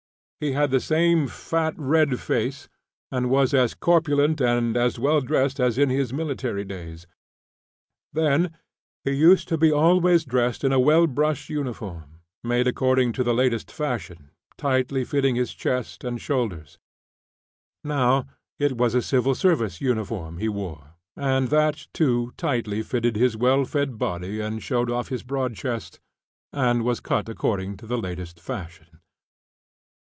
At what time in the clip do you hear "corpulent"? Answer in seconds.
3.75-4.41